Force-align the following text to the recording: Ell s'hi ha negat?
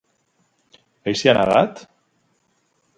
Ell 1.11 1.19
s'hi 1.21 1.31
ha 1.33 1.37
negat? 1.41 1.87